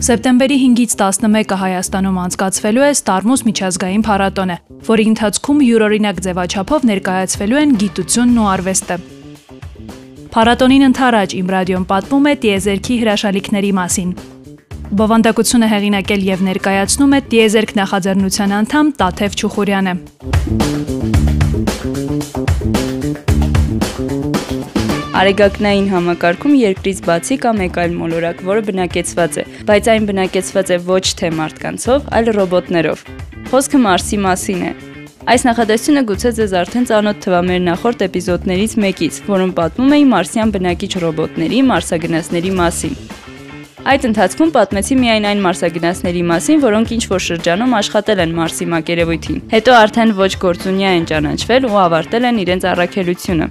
[0.00, 4.56] Սեպտեմբերի 5-ից 11-ը Հայաստանում անցկացվելու է Ստարմուս միջազգային փառատոնը,
[4.88, 8.96] որի ընթացքում յուրօրինակ ձևաչափով ներկայացվելու են գիտությունն ու արվեստը։
[10.32, 14.10] Փառատոնին ընթരാճ Իմ ռադիոն պատմում է տիեզերքի հրաշալիքների մասին։
[14.90, 21.19] Բովանդակությունը հեղինակել եւ ներկայացնում է տիեզերք նախաձեռնության անդամ Տաթև Չուխուրյանը։
[25.20, 30.78] Արեգակնային համակարգում երկրից բացի կա մեկ այլ մոլորակ, որը բնակեցված է, բայց այն բնակեցված է
[30.86, 33.02] ոչ թե մարդկանցով, այլ ռոբոտներով։
[33.50, 34.72] Խոսքը Մարսի մասին է։
[35.30, 40.54] Այս նախադասությունը գուցե ձեզ արդեն ծանոթ թվա մեր նախորդ էպիզոդներից մեկից, որում պատմում էի մարսյան
[40.56, 42.94] բնակիչ ռոբոտների, մարսագնացների մասին։
[43.90, 49.40] Այդ ընթացքում պատմեցի միայն այն մարսագնացների մասին, որոնք ինչ որ շրջանում աշխատել են Մարսի մակերևույթին։
[49.56, 53.48] Հետո արդեն ոչ գործունյա են ճանաչվել ու ավարտել են իրենց առաքելությունը։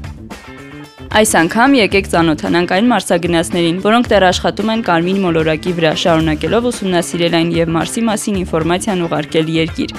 [1.09, 7.38] Այս անգամ եկեք ծանոթանանք այն մարսագնացներին, որոնք դեռ աշխատում են Կարմիր մոլորակի վրա, շարունակելով ուսումնասիրել
[7.39, 9.94] այն եւ Մարսի մասին ինֆորմացիան ուղարկել երկիր։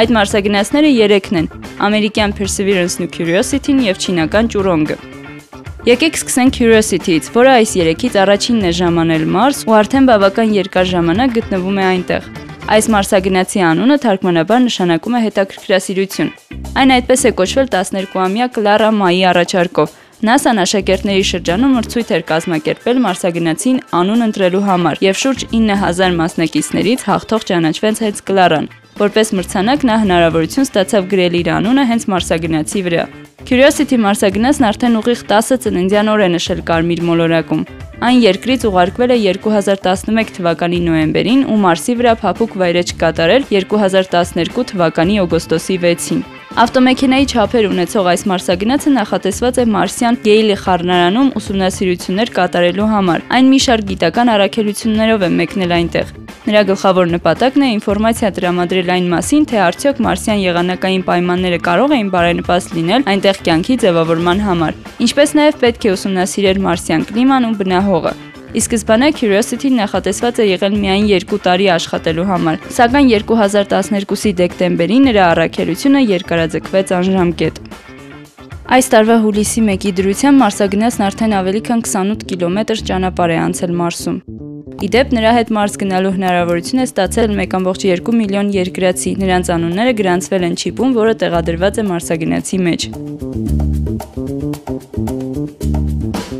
[0.00, 1.50] Այդ մարսագնացները 3-ն են՝
[1.84, 4.96] ամերիկյան Perseverance-ն ու Curiosity-ն եւ չինական Churong-ը։
[5.84, 11.34] Եկեք սկսենք Curiosity-ից, որը այս 3-ից առաջինն է ժամանել Մարս ու արդեն բավական երկար ժամանակ
[11.44, 12.30] գտնվում է այնտեղ։
[12.72, 16.32] Այս մարսագնացի անունը թարգմանաբար նշանակում է հետաքրքրասիրություն։
[16.80, 19.92] Այն այդպես է կոչվել 12-ամյա Կլարա Մայի առաջարկով,
[20.24, 27.44] ՆԱՍԱ-ն աշակերտների շրջանում մրցույթ էր կազմակերպել մարսագնացին անուն ընտրելու համար, եւ շուրջ 9000 մասնակիցներից հաղթող
[27.50, 28.68] ճանաչվեց հենց Կլարան։
[29.04, 33.04] Որպես մրցանակ նա հնարավորություն ստացավ գրել իր անունը հենց մարսագնացի վրա։
[33.44, 37.66] Curiosity մարսագնացն արդեն ուղիղ 10 ծննդյան օր է նշել Կարմիր մոլորակում։
[38.04, 45.20] Այն երկրից ուղարկվել է 2011 թվականի նոեմբերին ու Մարսի վրա փափուկ վայրեջք կատարել 2012 թվականի
[45.24, 53.24] օգոստոսի 6-ին։ Ավտոմեքենայի չափեր ունեցող այս մարսագնացը նախատեսված է Մարսյան Գեյլի խառնարանում ուսումնասիրություններ կատարելու համար։
[53.34, 56.12] Այն մի շարք գիտական առաքելություններով է մեկնել այնտեղ։
[56.44, 62.12] Նրա գլխավոր նպատակն է ինֆորմացիա տրամադրել այն մասին, թե արդյոք մարսյան եղանակային պայմանները կարող էին
[62.14, 64.78] բարենպաստ լինել այնտեղ կյանքի ձևավորման համար։
[65.08, 68.14] Ինչպես նաև պետք է ուսումնասիրել մարսյան կլիման ու բնահողը։
[68.54, 75.24] Ի սկզբանե Curiosity-ն նախատեսված է եղել միայն 2 տարի աշխատելու համար, սակայն 2012-ի դեկտեմբերին նրա
[75.32, 77.58] առաքելությունը երկարաձգվեց անժամկետ։
[78.78, 84.18] Այս տարվա հուլիսի 1-ի դրությամբ Մարսագնացն արդեն ավելի քան 28 կիլոմետր ճանապարհ է անցել Մարսում։
[84.86, 90.56] Իդեպ նրա հետ Մարս գնալու հնարավորություն է ստացել 1.2 միլիոն երկրացի։ Նրանց անունները գրանցվել են
[90.62, 92.88] չիպում, որը տեղադրված է Մարսագնացի մեջ։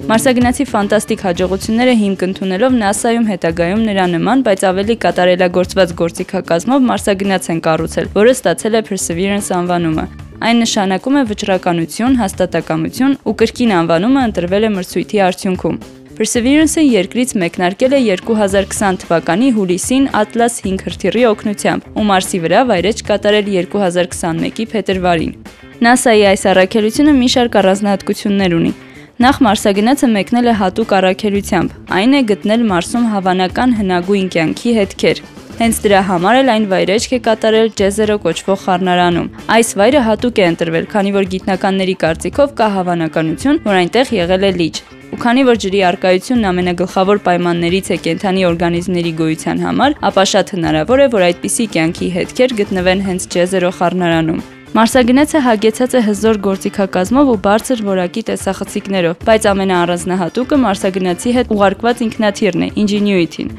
[0.04, 7.62] Մարսագնացի ֆանտաստիկ հաջողությունները հիմք ընդունելով NASA-յում հետագայում նրա նման, բայց ավելի կատարելագործված գործիքակազմով մարսագնաց են
[7.64, 10.04] կառուցել, որը ստացել է Perseverance անվանումը։
[10.44, 15.80] Այն նշանակում է վճռականություն, հաստատակամություն ու կրկին անվանումը ընտրվել է մրցույթի արդյունքում։
[16.20, 23.04] Perseverance-ը երկրից մեկնարկել է 2020 թվականի հուլիսին Atlas 5 հրթիռի օգնությամբ ու Մարսի վրա վայրեջ
[23.08, 25.36] կատարել 2021-ի փետրվարին։
[25.88, 28.74] NASA-ի այս առաքելությունը մի շարք առանձնահատկություններ ունի։
[29.14, 35.20] Նախ Մարսագնացը մեկնել է հատուկ առաքելությամբ։ Այն է գտնել Մարսում հավանական հնագույն կյանքի հետքեր։
[35.60, 40.48] Հենց դրա համար էլ այն վայրեջք է կատարել Ջեզերո կոչվող խառնարանում։ Այս վայրը հատուկ է
[40.50, 44.82] ընտրվել, քանի որ գիտնականների կարծիքով կա հավանականություն, որ այնտեղ եղել է լիճ։
[45.14, 51.04] Ու քանի որ ջրի արկայությունն ամենագլխավոր պայմաններից է կենթանի օրգանիզմների գոյության համար, ապա շատ հնարավոր
[51.06, 57.36] է, որ այդպիսի կյանքի հետքեր գտնվեն հենց Ջեզերո խառնարանում։ Մարսագնացը հագեցած է հզոր գործիքակազմով ու
[57.44, 63.52] բարձր որակի տեսախցիկներով, բայց ամենաառանձնահատուկը մարսագնացի հետ ուղարկված ինքնաթիռն է՝ Ingenuity-ն։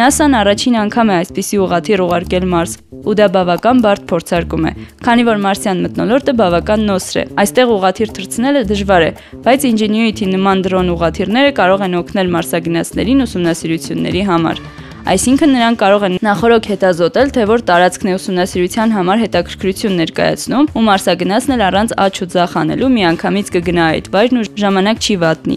[0.00, 4.72] NASA-ն առաջին անգամ է այսպիսի ուղաթիռ ուղարկել Մարս, ու դա բավական բարդ փորձարկում է,
[5.04, 9.10] քանի որ մարսյան մթնոլորտը բավական նոսր է։ Այստեղ ուղաթիռ թռցնելը դժվար է,
[9.44, 14.64] բայց Ingenuity նման դրոն ուղաթիռները կարող են օգնել մարսագնացներին ուսումնասիրությունների համար։
[15.02, 20.84] Այսինքն նրանք կարող են նախորոք հետազոտել, թե որ տարածքն է ուսումնասիրության համար հետաքրքրություն ներկայացնում, ու
[20.86, 25.56] մարսագնացն էլ առանց աչ ու ձախ անելու միանգամից կգնա այդ վայրն ու ժամանակ չի վատնի։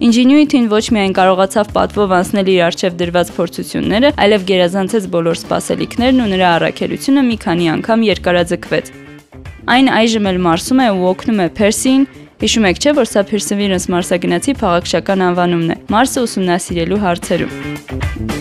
[0.00, 6.30] Ingenuity-ն ոչ միայն կարողացավ պատվով անցնել իր արժև դրված փորձությունները, այլև գերազանցեց բոլոր սպասելիքներն ու
[6.32, 8.90] նրա առաքելությունը մի քանի անգամ երկարաձգվեց։
[9.76, 12.08] Այն այժմ էլ Մարսում է ու օգնում է Percy-ին,
[12.40, 18.39] Հիշում եք չէ, որ սա Perseverance մարսագնացի փաղաքշական անվանումն է՝ Մարսը ուսումնասիրելու հարցերում։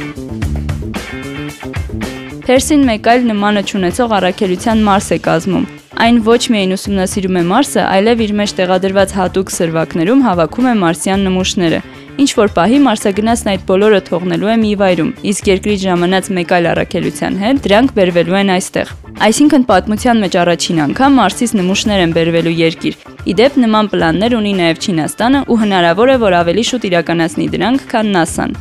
[2.49, 5.65] Թերսին մեկ այլ նմանը ճանաչող առաքելության Մարս է կազմում։
[6.01, 11.27] Այն ոչ միայն ուսումնասիրում է Մարսը, այլև իր մեջ տեղադրված հատուկ սրվակներում հավաքում է մարսյան
[11.29, 11.81] նմուշները։
[12.25, 16.69] Ինչ որ պահի Մարսագնացն այդ բոլորը թողնելու է մի վայրում, իսկ երկրից ժամանած մեկ այլ
[16.73, 18.93] առաքելության հետ դրանք բերվելու են այստեղ։
[19.29, 22.97] Այսինքն պատմության մեջ առաջին անգամ Մարսից նմուշներ են բերվելու երկիր։
[23.29, 28.13] Իդեպ նման պլաններ ունի նաև Չինաստանը ու հնարավոր է, որ ավելի շուտ իրականացնի դրանք, քան
[28.25, 28.57] ՆԱՍԱ-ն։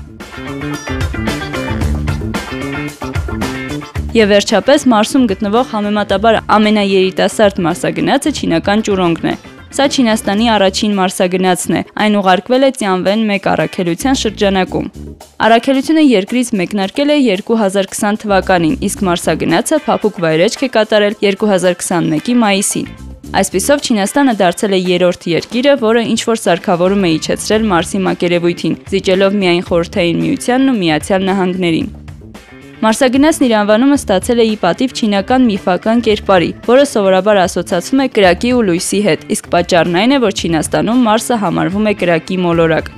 [4.19, 9.35] Եվ վերջապես Մարսում գտնվող համեմատաբար ամենաերիտասարդ մարսագնացը չինական ճուրոնգն է։
[9.79, 14.88] Սա Չինաստանի առաջին մարսագնացն է։ Այն ուղարկվել է Տյանվեն 1 առաքելության շրջանակում։
[15.49, 22.91] Առաքելությունը երկրից մեկնարկել է 2020 թվականին, իսկ մարսագնացը փափուկ վայրեջք է կատարել 2021-ի մայիսին։
[23.38, 29.41] Այսպիսով Չինաստանը դարձել է երրորդ երկիրը, որը ինչ որ սարքավորում է իջեցրել Մարսի մակերևույթին, զիջելով
[29.44, 32.07] միայն Խորհրդային Միությանն ու Միացյալ Նահանգներին։
[32.78, 38.52] Մարսագնացն իր անվանումը ստացել է ի պատիվ չինական միֆական կերպարի, որը սովորաբար ասոցացվում է կրակի
[38.54, 42.92] ու լույսի հետ, իսկ պատճառն այն է, որ Չինաստանում Մարսը համարվում է կրակի մոլորակ։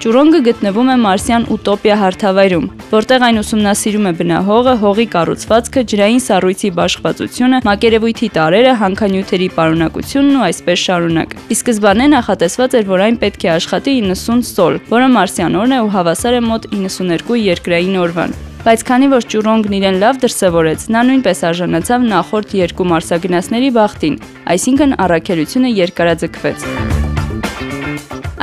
[0.00, 6.70] Ճուրոնգը գտնվում է Մարսյան ուտոպիա հարթավայրում, որտեղ այն ուսումնասիրում է բնահողը, հողի կառուցվածքը, ջրային սառույցի
[6.80, 13.44] բաշխվածությունը, մակերևույթի տարրերը, հանքանյութերի պարունակությունն ու այսպես շարունակ։ Ի սկզբանե նախատեսված էր, որ այն պետք
[13.44, 18.40] է աշխատի 90 սոլ, որը մարսյան օրն է ու հավասար է մոտ 92 երկրային օրվան։
[18.60, 24.18] Բայց քանի որ Ճուրոնգն իրեն լավ դրսևորեց, նա նույնպես արժանացավ նախորդ երկու մարսագնացների բախտին,
[24.52, 26.66] այսինքն առաքելությունը երկարաձգվեց։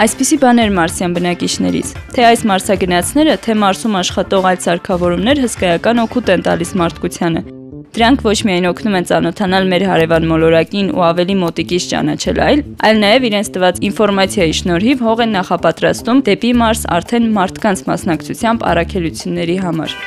[0.08, 6.50] Այսպիսի բաներ մարսյան բնակիչներից, թե այս մարսագնացները, թե Մարսում աշխատող այլ սարքավորումներ հսկայական օգուտ են
[6.50, 7.57] տալիս մարդկությանը։
[7.98, 13.02] Դրանք ոչ միայն օգնում են ճանոթանալ մեր հարևան մոլորակին ու ավելի մոտիկից ճանաչել այլ, այլ
[13.02, 20.02] նաև իրենց տված ինֆորմացիայի շնորհիվ հող են նախապատրաստում դեպի Մարս արդեն մարդկանց մասնակցությամբ առաքելությունների համար։